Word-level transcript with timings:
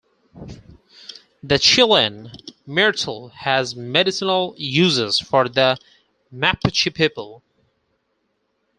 The 1.43 1.59
Chilean 1.59 2.31
myrtle 2.65 3.29
has 3.29 3.75
medicinal 3.75 4.55
uses 4.57 5.19
for 5.19 5.47
the 5.47 5.77
Mapuche 6.31 6.91
people. 6.95 7.43